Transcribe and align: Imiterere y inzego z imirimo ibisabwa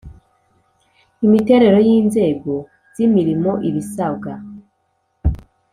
Imiterere 1.25 1.79
y 1.87 1.89
inzego 2.01 2.53
z 2.93 2.95
imirimo 3.05 3.51
ibisabwa 3.69 4.31